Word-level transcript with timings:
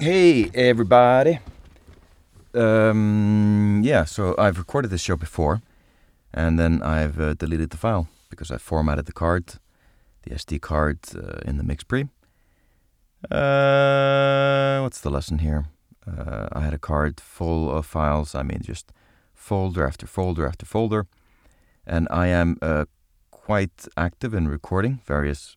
Hey, 0.00 0.50
everybody. 0.54 1.38
Um, 2.52 3.80
yeah, 3.84 4.04
so 4.04 4.34
I've 4.36 4.58
recorded 4.58 4.90
this 4.90 5.00
show 5.00 5.14
before, 5.14 5.62
and 6.32 6.58
then 6.58 6.82
I've 6.82 7.20
uh, 7.20 7.34
deleted 7.34 7.70
the 7.70 7.76
file 7.76 8.08
because 8.28 8.50
I 8.50 8.58
formatted 8.58 9.06
the 9.06 9.12
card, 9.12 9.54
the 10.24 10.30
SD 10.34 10.60
card 10.60 10.98
uh, 11.14 11.38
in 11.44 11.58
the 11.58 11.62
MixPre. 11.62 12.08
Uh, 13.30 14.82
what's 14.82 15.00
the 15.00 15.10
lesson 15.10 15.38
here? 15.38 15.66
Uh, 16.04 16.48
I 16.52 16.62
had 16.62 16.74
a 16.74 16.78
card 16.78 17.20
full 17.20 17.70
of 17.70 17.86
files. 17.86 18.34
I 18.34 18.42
mean, 18.42 18.62
just 18.62 18.92
folder 19.32 19.86
after 19.86 20.08
folder 20.08 20.44
after 20.44 20.66
folder, 20.66 21.06
and 21.86 22.08
I 22.10 22.26
am 22.26 22.56
uh, 22.60 22.86
quite 23.30 23.86
active 23.96 24.34
in 24.34 24.48
recording 24.48 25.02
various 25.06 25.56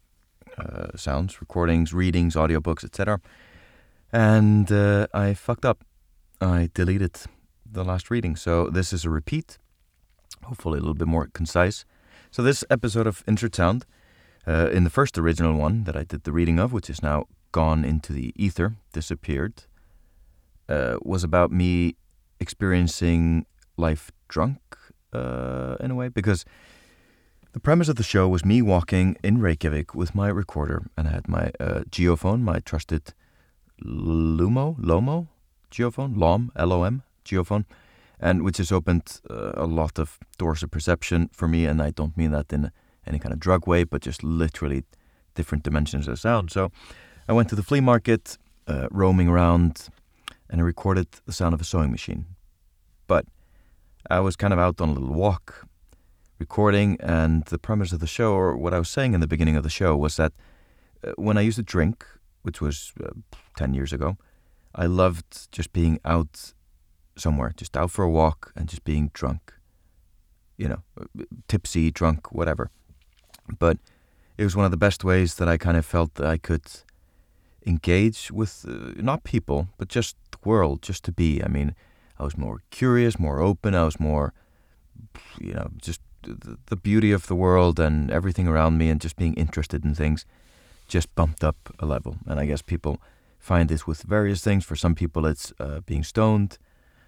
uh, 0.59 0.95
sounds, 0.95 1.41
recordings, 1.41 1.91
readings, 1.91 2.35
audiobooks, 2.35 2.83
etc. 2.83 3.19
And 4.11 4.71
uh, 4.71 5.07
I 5.13 5.33
fucked 5.33 5.65
up. 5.65 5.83
I 6.39 6.69
deleted 6.73 7.17
the 7.69 7.83
last 7.83 8.09
reading. 8.09 8.35
So 8.35 8.69
this 8.69 8.93
is 8.93 9.05
a 9.05 9.09
repeat, 9.09 9.57
hopefully 10.43 10.77
a 10.77 10.81
little 10.81 10.95
bit 10.95 11.07
more 11.07 11.27
concise. 11.33 11.85
So 12.31 12.41
this 12.43 12.63
episode 12.69 13.07
of 13.07 13.23
Insert 13.27 13.55
Sound, 13.55 13.85
uh, 14.45 14.69
in 14.71 14.83
the 14.83 14.89
first 14.89 15.17
original 15.17 15.57
one 15.57 15.83
that 15.83 15.95
I 15.95 16.03
did 16.03 16.23
the 16.23 16.31
reading 16.31 16.59
of, 16.59 16.71
which 16.71 16.89
is 16.89 17.01
now 17.01 17.25
gone 17.51 17.83
into 17.83 18.13
the 18.13 18.33
ether, 18.35 18.75
disappeared, 18.93 19.63
uh, 20.69 20.97
was 21.01 21.23
about 21.23 21.51
me 21.51 21.95
experiencing 22.39 23.45
life 23.77 24.11
drunk 24.27 24.59
uh, 25.13 25.75
in 25.79 25.91
a 25.91 25.95
way 25.95 26.09
because 26.09 26.45
the 27.53 27.59
premise 27.59 27.89
of 27.89 27.95
the 27.95 28.03
show 28.03 28.27
was 28.27 28.45
me 28.45 28.61
walking 28.61 29.17
in 29.23 29.39
Reykjavik 29.39 29.95
with 29.95 30.13
my 30.13 30.27
recorder 30.27 30.87
and 30.97 31.07
I 31.07 31.11
had 31.11 31.27
my 31.27 31.51
uh, 31.59 31.81
geophone, 31.89 32.41
my 32.41 32.59
trusted 32.59 33.13
Lumo, 33.83 34.77
Lomo 34.79 35.27
geophone, 35.71 36.17
LOM, 36.17 36.51
L-O-M 36.55 37.03
geophone, 37.25 37.65
and 38.19 38.43
which 38.43 38.57
has 38.57 38.71
opened 38.71 39.21
uh, 39.29 39.51
a 39.55 39.65
lot 39.65 39.99
of 39.99 40.17
doors 40.37 40.63
of 40.63 40.71
perception 40.71 41.29
for 41.33 41.47
me. 41.47 41.65
And 41.65 41.81
I 41.81 41.91
don't 41.91 42.17
mean 42.17 42.31
that 42.31 42.51
in 42.51 42.71
any 43.05 43.19
kind 43.19 43.33
of 43.33 43.39
drug 43.39 43.67
way, 43.67 43.83
but 43.83 44.01
just 44.01 44.23
literally 44.23 44.83
different 45.35 45.63
dimensions 45.63 46.07
of 46.07 46.19
sound. 46.19 46.51
So 46.51 46.71
I 47.27 47.33
went 47.33 47.49
to 47.49 47.55
the 47.55 47.63
flea 47.63 47.81
market, 47.81 48.37
uh, 48.67 48.87
roaming 48.91 49.27
around, 49.27 49.89
and 50.49 50.61
I 50.61 50.63
recorded 50.63 51.07
the 51.25 51.33
sound 51.33 51.53
of 51.53 51.61
a 51.61 51.63
sewing 51.63 51.91
machine. 51.91 52.25
But 53.05 53.25
I 54.09 54.19
was 54.19 54.35
kind 54.35 54.53
of 54.53 54.59
out 54.59 54.81
on 54.81 54.89
a 54.89 54.93
little 54.93 55.13
walk 55.13 55.67
recording, 56.39 56.97
and 56.99 57.45
the 57.45 57.57
premise 57.57 57.93
of 57.93 57.99
the 57.99 58.07
show, 58.07 58.33
or 58.33 58.55
what 58.57 58.73
I 58.73 58.79
was 58.79 58.89
saying 58.89 59.13
in 59.13 59.21
the 59.21 59.27
beginning 59.27 59.55
of 59.55 59.63
the 59.63 59.69
show, 59.69 59.95
was 59.95 60.15
that 60.17 60.33
uh, 61.03 61.11
when 61.17 61.37
I 61.37 61.41
used 61.41 61.57
to 61.57 61.63
drink, 61.63 62.05
which 62.47 62.61
was 62.61 62.93
uh, 63.03 63.09
10 63.57 63.73
years 63.73 63.91
ago, 63.91 64.17
I 64.73 64.85
loved 64.85 65.51
just 65.51 65.73
being 65.73 65.99
out 66.05 66.53
somewhere, 67.17 67.51
just 67.57 67.75
out 67.75 67.91
for 67.91 68.05
a 68.05 68.09
walk 68.09 68.53
and 68.55 68.69
just 68.69 68.85
being 68.85 69.11
drunk. 69.13 69.53
You 70.55 70.69
know, 70.69 70.81
tipsy, 71.49 71.91
drunk, 71.91 72.31
whatever. 72.31 72.71
But 73.59 73.79
it 74.37 74.45
was 74.45 74.55
one 74.55 74.63
of 74.63 74.71
the 74.71 74.77
best 74.77 75.03
ways 75.03 75.35
that 75.35 75.49
I 75.49 75.57
kind 75.57 75.75
of 75.75 75.85
felt 75.85 76.13
that 76.15 76.25
I 76.25 76.37
could 76.37 76.67
engage 77.65 78.31
with 78.31 78.65
uh, 78.65 78.93
not 78.95 79.25
people, 79.25 79.67
but 79.77 79.89
just 79.89 80.15
the 80.31 80.49
world, 80.49 80.81
just 80.81 81.03
to 81.03 81.11
be. 81.11 81.43
I 81.43 81.49
mean, 81.49 81.75
I 82.17 82.23
was 82.23 82.37
more 82.37 82.61
curious, 82.69 83.19
more 83.19 83.41
open. 83.41 83.75
I 83.75 83.83
was 83.83 83.99
more, 83.99 84.33
you 85.41 85.53
know, 85.53 85.69
just 85.81 85.99
the, 86.23 86.57
the 86.67 86.77
beauty 86.77 87.11
of 87.11 87.27
the 87.27 87.35
world 87.35 87.77
and 87.77 88.09
everything 88.09 88.47
around 88.47 88.77
me 88.77 88.89
and 88.89 89.01
just 89.01 89.17
being 89.17 89.33
interested 89.33 89.83
in 89.83 89.93
things 89.93 90.25
just 90.87 91.13
bumped 91.15 91.43
up 91.43 91.73
a 91.79 91.85
level. 91.85 92.17
And 92.25 92.39
I 92.39 92.45
guess 92.45 92.61
people 92.61 93.01
find 93.39 93.69
this 93.69 93.85
with 93.85 94.03
various 94.03 94.43
things. 94.43 94.65
For 94.65 94.75
some 94.75 94.95
people, 94.95 95.25
it's 95.25 95.53
uh, 95.59 95.81
being 95.85 96.03
stoned, 96.03 96.57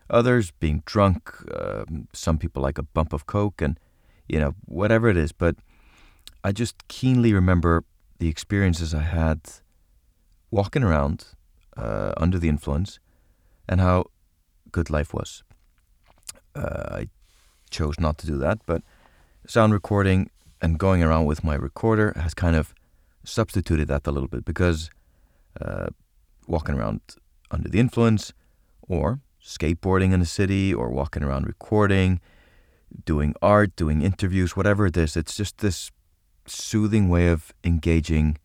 others 0.10 0.52
being 0.52 0.84
drunk. 0.86 1.32
Um, 1.54 2.08
some 2.14 2.38
people 2.38 2.62
like 2.62 2.78
a 2.78 2.84
bump 2.84 3.14
of 3.14 3.26
coke, 3.26 3.62
and 3.62 3.80
you 4.28 4.40
know 4.40 4.56
whatever 4.66 5.10
it 5.10 5.18
is. 5.18 5.32
But 5.32 5.56
I 6.44 6.52
just 6.52 6.88
keenly 6.88 7.34
remember 7.34 7.84
the 8.20 8.28
experiences 8.28 8.94
I 8.94 9.04
had 9.04 9.40
walking 10.52 10.84
around 10.84 11.26
uh, 11.78 12.14
under 12.18 12.40
the 12.40 12.50
influence, 12.50 13.00
and 13.68 13.82
how 13.82 14.06
good 14.72 14.90
life 14.90 15.14
was. 15.14 15.44
Uh, 16.56 17.00
I 17.00 17.10
chose 17.70 18.00
not 18.00 18.18
to 18.20 18.28
do 18.28 18.38
that, 18.38 18.60
but 18.66 18.82
sound 19.48 19.74
recording 19.74 20.30
and 20.62 20.78
going 20.78 21.02
around 21.04 21.26
with 21.26 21.44
my 21.44 21.56
recorder 21.56 22.14
has 22.16 22.34
kind 22.34 22.56
of 22.56 22.74
substituted 23.32 23.88
that 23.88 24.08
a 24.08 24.12
little 24.12 24.30
bit 24.30 24.46
because 24.46 24.90
uh, 25.60 25.88
walking 26.48 26.76
around 26.76 27.02
under 27.52 27.70
the 27.70 27.80
influence 27.80 28.34
or 28.82 29.20
skateboarding 29.44 30.14
in 30.14 30.22
a 30.22 30.26
city 30.26 30.74
or 30.74 30.90
walking 30.90 31.24
around 31.24 31.46
recording, 31.46 32.20
doing 33.06 33.34
art, 33.42 33.76
doing 33.76 34.02
interviews, 34.02 34.56
whatever 34.56 34.88
it 34.88 34.98
is, 34.98 35.16
it's 35.16 35.36
just 35.36 35.60
this 35.60 35.92
soothing 36.46 37.10
way 37.10 37.28
of 37.28 37.54
engaging 37.64 38.38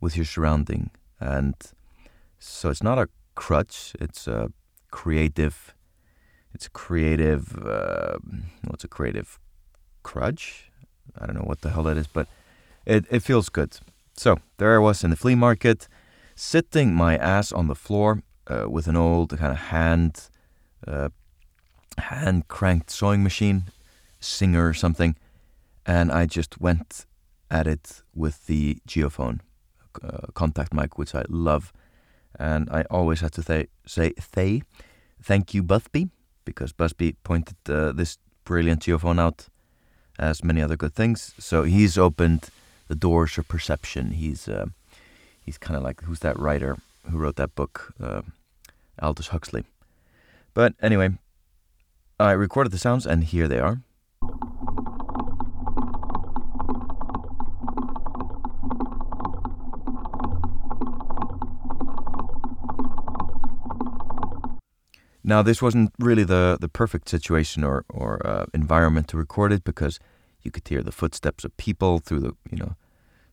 with 0.00 0.16
your 0.16 0.24
surrounding. 0.24 0.90
And 1.20 1.54
so 2.38 2.70
it's 2.70 2.82
not 2.82 2.98
a 2.98 3.08
crutch, 3.34 3.94
it's 4.00 4.26
a 4.26 4.52
creative, 4.90 5.74
it's 6.54 6.66
a 6.66 6.70
creative, 6.70 7.56
uh, 7.64 8.18
what's 8.66 8.84
a 8.84 8.88
creative 8.88 9.38
crutch? 10.02 10.70
I 11.18 11.26
don't 11.26 11.36
know 11.36 11.46
what 11.46 11.62
the 11.62 11.70
hell 11.70 11.84
that 11.84 11.96
is, 11.96 12.06
but 12.06 12.28
it, 12.86 13.04
it 13.10 13.20
feels 13.20 13.48
good. 13.48 13.78
So 14.18 14.38
there 14.56 14.74
I 14.74 14.78
was 14.78 15.04
in 15.04 15.10
the 15.10 15.16
flea 15.16 15.36
market, 15.36 15.86
sitting 16.34 16.92
my 16.92 17.16
ass 17.16 17.52
on 17.52 17.68
the 17.68 17.76
floor 17.76 18.24
uh, 18.48 18.68
with 18.68 18.88
an 18.88 18.96
old 18.96 19.38
kind 19.38 19.52
of 19.52 19.58
hand, 19.58 20.28
uh, 20.88 21.10
hand 21.98 22.48
cranked 22.48 22.90
sewing 22.90 23.22
machine, 23.22 23.64
Singer 24.18 24.68
or 24.68 24.74
something, 24.74 25.14
and 25.86 26.10
I 26.10 26.26
just 26.26 26.60
went 26.60 27.06
at 27.48 27.68
it 27.68 28.02
with 28.12 28.46
the 28.46 28.78
geophone 28.88 29.38
uh, 30.02 30.26
contact 30.34 30.74
mic, 30.74 30.98
which 30.98 31.14
I 31.14 31.24
love, 31.28 31.72
and 32.36 32.68
I 32.70 32.82
always 32.90 33.20
have 33.20 33.30
to 33.32 33.44
th- 33.44 33.70
say 33.86 34.14
"thay," 34.18 34.62
thank 35.22 35.54
you 35.54 35.62
Busby, 35.62 36.08
because 36.44 36.72
Busby 36.72 37.12
pointed 37.22 37.56
uh, 37.68 37.92
this 37.92 38.18
brilliant 38.44 38.82
geophone 38.82 39.20
out 39.20 39.46
as 40.18 40.42
many 40.42 40.60
other 40.60 40.76
good 40.76 40.94
things. 40.94 41.34
So 41.38 41.62
he's 41.62 41.96
opened 41.96 42.50
the 42.88 42.94
doors 42.94 43.38
of 43.38 43.46
perception. 43.48 44.12
He's 44.12 44.48
uh, 44.48 44.66
he's 45.40 45.58
kind 45.58 45.76
of 45.76 45.82
like 45.82 46.02
who's 46.02 46.20
that 46.20 46.38
writer 46.38 46.78
who 47.10 47.18
wrote 47.18 47.36
that 47.36 47.54
book, 47.54 47.94
uh, 48.02 48.22
Aldous 49.00 49.28
Huxley. 49.28 49.64
But 50.54 50.74
anyway, 50.82 51.10
I 52.18 52.32
recorded 52.32 52.72
the 52.72 52.78
sounds, 52.78 53.06
and 53.06 53.24
here 53.24 53.48
they 53.48 53.60
are. 53.60 53.80
Now, 65.28 65.42
this 65.42 65.60
wasn't 65.60 65.92
really 65.98 66.24
the, 66.24 66.56
the 66.58 66.70
perfect 66.70 67.06
situation 67.08 67.62
or, 67.62 67.84
or 67.90 68.26
uh, 68.26 68.46
environment 68.54 69.08
to 69.08 69.18
record 69.18 69.52
it 69.52 69.62
because 69.62 70.00
you 70.48 70.52
could 70.52 70.68
hear 70.68 70.82
the 70.82 70.98
footsteps 71.02 71.44
of 71.44 71.54
people 71.66 71.92
through 71.98 72.22
the 72.26 72.32
you 72.50 72.58
know 72.62 72.72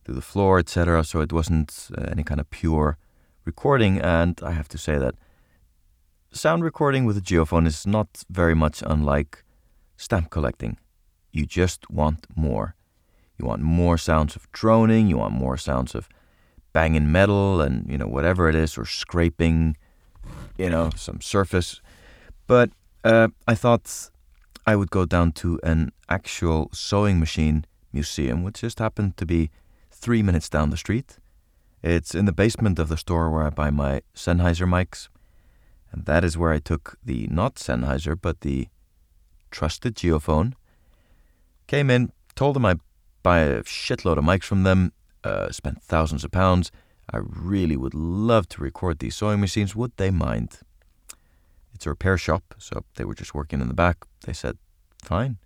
through 0.02 0.18
the 0.20 0.30
floor, 0.32 0.58
etc. 0.58 1.02
So 1.02 1.20
it 1.26 1.32
wasn't 1.32 1.70
uh, 1.96 2.04
any 2.14 2.24
kind 2.30 2.40
of 2.42 2.48
pure 2.50 2.98
recording. 3.44 3.94
And 4.00 4.34
I 4.50 4.52
have 4.52 4.68
to 4.74 4.78
say 4.78 4.98
that 4.98 5.14
sound 6.30 6.62
recording 6.62 7.06
with 7.06 7.16
a 7.16 7.26
geophone 7.30 7.66
is 7.66 7.86
not 7.86 8.08
very 8.28 8.54
much 8.54 8.82
unlike 8.86 9.32
stamp 9.96 10.28
collecting. 10.30 10.76
You 11.32 11.44
just 11.46 11.80
want 11.90 12.26
more. 12.36 12.74
You 13.38 13.46
want 13.46 13.62
more 13.62 13.98
sounds 13.98 14.36
of 14.36 14.42
droning. 14.52 15.08
You 15.08 15.16
want 15.16 15.34
more 15.34 15.56
sounds 15.56 15.94
of 15.94 16.08
banging 16.72 17.10
metal 17.10 17.62
and 17.62 17.90
you 17.90 17.98
know 18.00 18.10
whatever 18.16 18.42
it 18.50 18.54
is, 18.54 18.78
or 18.78 18.84
scraping, 18.84 19.76
you 20.58 20.68
know, 20.68 20.90
some 20.96 21.20
surface. 21.20 21.80
But 22.46 22.68
uh, 23.04 23.28
I 23.52 23.54
thought 23.54 24.10
I 24.66 24.76
would 24.76 24.90
go 24.90 25.04
down 25.06 25.32
to 25.40 25.58
an 25.62 25.92
actual 26.08 26.70
sewing 26.72 27.18
machine 27.20 27.64
museum, 27.92 28.42
which 28.42 28.60
just 28.60 28.78
happened 28.78 29.16
to 29.16 29.26
be 29.26 29.50
three 29.90 30.22
minutes 30.22 30.48
down 30.48 30.70
the 30.70 30.76
street. 30.76 31.18
It's 31.82 32.14
in 32.14 32.24
the 32.24 32.32
basement 32.32 32.78
of 32.78 32.88
the 32.88 32.96
store 32.96 33.30
where 33.30 33.44
I 33.44 33.50
buy 33.50 33.70
my 33.70 34.02
Sennheiser 34.14 34.68
mics. 34.68 35.08
And 35.92 36.04
that 36.04 36.24
is 36.24 36.36
where 36.36 36.52
I 36.52 36.58
took 36.58 36.98
the 37.04 37.26
not 37.28 37.56
Sennheiser, 37.56 38.18
but 38.20 38.40
the 38.40 38.68
trusted 39.50 39.94
geophone. 39.94 40.54
Came 41.66 41.90
in, 41.90 42.12
told 42.34 42.56
them 42.56 42.66
I 42.66 42.76
buy 43.22 43.40
a 43.40 43.62
shitload 43.62 44.18
of 44.18 44.24
mics 44.24 44.44
from 44.44 44.62
them, 44.62 44.92
uh, 45.24 45.50
spent 45.50 45.82
thousands 45.82 46.24
of 46.24 46.30
pounds. 46.30 46.70
I 47.12 47.18
really 47.18 47.76
would 47.76 47.94
love 47.94 48.48
to 48.50 48.62
record 48.62 48.98
these 48.98 49.16
sewing 49.16 49.40
machines. 49.40 49.76
Would 49.76 49.92
they 49.96 50.10
mind? 50.10 50.60
It's 51.72 51.86
a 51.86 51.90
repair 51.90 52.18
shop, 52.18 52.54
so 52.58 52.84
they 52.96 53.04
were 53.04 53.14
just 53.14 53.34
working 53.34 53.60
in 53.60 53.68
the 53.68 53.74
back. 53.74 54.04
They 54.24 54.32
said, 54.32 54.58
fine. 55.02 55.38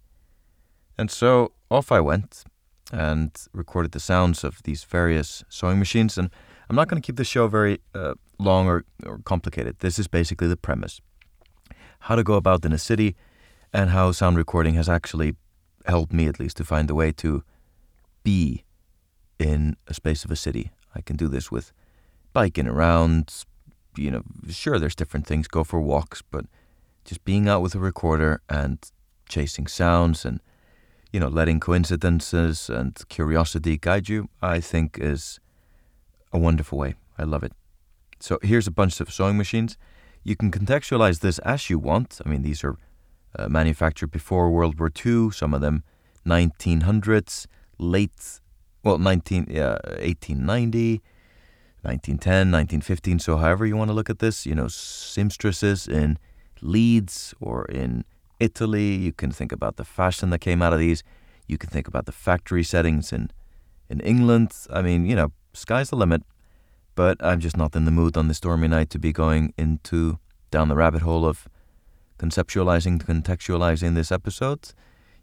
And 1.01 1.11
so 1.11 1.53
off 1.71 1.91
I 1.91 2.01
went 2.01 2.45
and 2.93 3.31
recorded 3.55 3.93
the 3.93 4.01
sounds 4.01 4.45
of 4.45 4.63
these 4.65 4.85
various 4.85 5.43
sewing 5.49 5.79
machines. 5.79 6.19
And 6.19 6.29
I'm 6.69 6.77
not 6.77 6.89
going 6.89 7.01
to 7.01 7.07
keep 7.07 7.17
the 7.17 7.25
show 7.25 7.49
very 7.49 7.81
uh, 7.95 8.13
long 8.39 8.67
or, 8.67 8.85
or 9.07 9.21
complicated. 9.25 9.79
This 9.79 9.99
is 9.99 10.09
basically 10.09 10.47
the 10.47 10.59
premise 10.59 11.01
how 12.05 12.17
to 12.17 12.23
go 12.23 12.35
about 12.35 12.67
in 12.67 12.73
a 12.75 12.79
city 12.79 13.17
and 13.73 13.91
how 13.91 14.13
sound 14.13 14.37
recording 14.37 14.75
has 14.75 14.91
actually 14.91 15.37
helped 15.87 16.13
me, 16.13 16.27
at 16.27 16.39
least, 16.39 16.59
to 16.59 16.65
find 16.65 16.91
a 16.91 16.95
way 16.95 17.13
to 17.13 17.45
be 18.23 18.65
in 19.39 19.77
a 19.87 19.95
space 19.95 20.23
of 20.27 20.31
a 20.31 20.37
city. 20.37 20.71
I 20.95 21.01
can 21.01 21.17
do 21.17 21.29
this 21.29 21.51
with 21.51 21.73
biking 22.35 22.67
around. 22.67 23.45
You 23.97 24.11
know, 24.11 24.23
sure, 24.51 24.79
there's 24.79 24.95
different 24.95 25.27
things, 25.27 25.49
go 25.49 25.65
for 25.65 25.81
walks, 25.81 26.21
but 26.21 26.45
just 27.07 27.25
being 27.25 27.49
out 27.49 27.63
with 27.63 27.75
a 27.75 27.79
recorder 27.79 28.43
and 28.51 28.79
chasing 29.29 29.67
sounds 29.67 30.27
and, 30.27 30.41
you 31.13 31.21
know, 31.21 31.29
letting 31.29 31.61
coincidences 31.61 32.69
and 32.69 32.97
curiosity 33.09 33.77
guide 33.77 34.09
you, 34.09 34.29
I 34.41 34.61
think 34.61 34.99
is 35.01 35.41
a 36.33 36.39
wonderful 36.39 36.79
way. 36.79 36.95
I 37.19 37.25
love 37.25 37.43
it. 37.43 37.53
So 38.21 38.39
here's 38.43 38.67
a 38.67 38.71
bunch 38.71 39.01
of 39.01 39.13
sewing 39.13 39.37
machines. 39.37 39.77
You 40.23 40.37
can 40.37 40.51
contextualize 40.51 41.21
this 41.21 41.39
as 41.41 41.71
you 41.71 41.79
want. 41.79 42.21
I 42.25 42.29
mean, 42.29 42.43
these 42.43 42.63
are 42.63 42.77
uh, 43.39 43.49
manufactured 43.49 44.11
before 44.11 44.51
World 44.51 44.79
War 44.79 44.91
II, 45.05 45.31
some 45.31 45.55
of 45.55 45.61
them 45.61 45.83
1900s, 46.27 47.47
late, 47.79 48.41
well, 48.85 48.99
19, 48.99 49.57
uh, 49.57 49.79
1890, 50.01 51.01
1910, 51.83 52.53
1915. 52.53 53.19
So, 53.19 53.37
however 53.39 53.65
you 53.65 53.77
want 53.77 53.89
to 53.89 53.95
look 53.95 54.11
at 54.11 54.19
this, 54.19 54.45
you 54.45 54.55
know, 54.55 54.69
seamstresses 54.69 55.89
in 55.89 56.19
Leeds 56.61 57.35
or 57.41 57.65
in 57.65 58.05
Italy. 58.41 58.95
You 58.97 59.13
can 59.13 59.31
think 59.31 59.53
about 59.53 59.77
the 59.77 59.85
fashion 59.85 60.31
that 60.31 60.41
came 60.41 60.63
out 60.63 60.73
of 60.73 60.79
these. 60.79 61.03
You 61.47 61.59
can 61.59 61.71
think 61.71 61.87
about 61.87 62.07
the 62.07 62.13
factory 62.13 62.65
settings 62.65 63.13
in, 63.13 63.31
in 63.89 64.01
England. 64.01 64.53
I 64.71 64.83
mean, 64.83 65.07
you 65.07 65.15
know, 65.15 65.33
sky's 65.53 65.91
the 65.91 65.97
limit 65.97 66.23
but 67.01 67.17
I'm 67.25 67.41
just 67.41 67.57
not 67.57 67.75
in 67.75 67.87
the 67.87 67.91
mood 67.91 68.17
on 68.17 68.29
this 68.29 68.37
stormy 68.37 68.69
night 68.69 68.91
to 68.91 68.99
be 68.99 69.11
going 69.11 69.55
into 69.57 70.19
down 70.51 70.69
the 70.69 70.77
rabbit 70.77 71.01
hole 71.01 71.25
of 71.25 71.49
conceptualizing, 72.19 73.03
contextualizing 73.03 73.95
this 73.95 74.13
episode. 74.13 74.75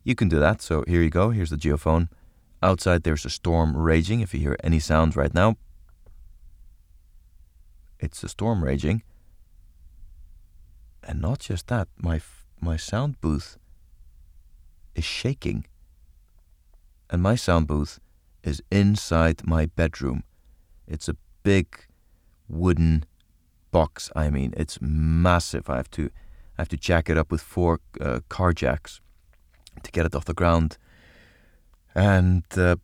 You 0.03 0.15
can 0.15 0.27
do 0.27 0.39
that. 0.39 0.59
So 0.61 0.83
here 0.87 1.03
you 1.03 1.11
go. 1.11 1.29
Here's 1.29 1.49
the 1.49 1.55
geophone. 1.55 2.09
Outside 2.63 3.03
there's 3.03 3.25
a 3.25 3.29
storm 3.29 3.77
raging. 3.77 4.21
If 4.21 4.33
you 4.33 4.39
hear 4.39 4.57
any 4.63 4.79
sounds 4.79 5.15
right 5.15 5.33
now, 5.33 5.57
it's 7.99 8.23
a 8.23 8.29
storm 8.29 8.63
raging. 8.63 9.03
And 11.03 11.21
not 11.21 11.39
just 11.39 11.67
that, 11.67 11.87
my 11.97 12.19
my 12.59 12.77
sound 12.77 13.19
booth 13.21 13.57
is 14.95 15.04
shaking. 15.04 15.65
And 17.09 17.21
my 17.21 17.36
sound 17.36 17.68
booth 17.68 18.00
is 18.44 18.62
inside 18.71 19.45
my 19.45 19.65
bedroom. 19.65 20.24
It's 20.88 21.07
a 21.07 21.15
big 21.44 21.86
wooden 22.50 23.06
box. 23.71 24.12
I 24.15 24.30
mean, 24.30 24.54
it's 24.57 24.80
massive. 24.81 25.69
I 25.69 25.77
have 25.77 25.92
to, 25.92 26.09
I 26.57 26.62
have 26.62 26.69
to 26.69 26.77
jack 26.77 27.09
it 27.09 27.18
up 27.18 27.31
with 27.31 27.42
four 27.42 27.80
uh, 28.01 28.21
car 28.30 28.54
jacks 28.54 29.01
to 29.83 29.92
get 29.92 30.06
it 30.06 30.15
off 30.15 30.25
the 30.25 30.33
ground, 30.33 30.77
and 31.94 32.44
uh, 32.57 32.77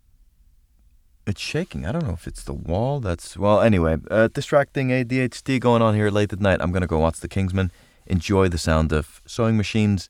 it's 1.25 1.41
shaking. 1.41 1.85
I 1.85 1.91
don't 1.91 2.05
know 2.05 2.13
if 2.13 2.27
it's 2.27 2.43
the 2.43 2.53
wall. 2.53 2.99
That's 2.99 3.37
well. 3.37 3.61
Anyway, 3.61 3.97
uh, 4.11 4.27
distracting 4.27 4.89
ADHD 4.89 5.59
going 5.59 5.81
on 5.81 5.95
here 5.95 6.09
late 6.09 6.33
at 6.33 6.39
night. 6.39 6.61
I'm 6.61 6.71
gonna 6.71 6.87
go 6.87 6.99
watch 6.99 7.19
the 7.19 7.27
Kingsman. 7.27 7.71
Enjoy 8.05 8.47
the 8.49 8.57
sound 8.57 8.91
of 8.91 9.21
sewing 9.25 9.57
machines. 9.57 10.09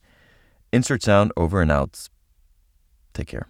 Insert 0.72 1.02
sound 1.02 1.32
over 1.36 1.62
and 1.62 1.70
out. 1.70 2.08
Take 3.12 3.28
care. 3.28 3.48